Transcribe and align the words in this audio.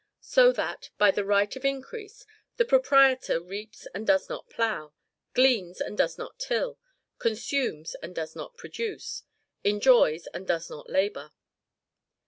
So 0.23 0.51
that, 0.53 0.89
by 0.97 1.11
the 1.11 1.23
right 1.23 1.55
of 1.55 1.63
increase, 1.63 2.25
the 2.57 2.65
proprietor 2.65 3.39
reaps 3.39 3.85
and 3.93 4.07
does 4.07 4.29
not 4.29 4.49
plough; 4.49 4.93
gleans 5.35 5.79
and 5.79 5.95
does 5.95 6.17
not 6.17 6.39
till; 6.39 6.79
consumes 7.19 7.93
and 8.01 8.15
does 8.15 8.35
not 8.35 8.57
produce; 8.57 9.21
enjoys 9.63 10.25
and 10.33 10.47
does 10.47 10.71
not 10.71 10.89
labor. 10.89 11.33